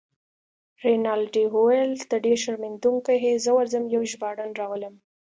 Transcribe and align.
رینالډي 0.83 1.45
وویل: 1.55 1.91
ته 2.09 2.15
ډیر 2.25 2.37
شرمېدونکی 2.43 3.15
يې، 3.23 3.33
زه 3.43 3.51
ورځم 3.57 3.83
یو 3.95 4.03
ژباړن 4.11 4.51
راولم. 4.59 4.95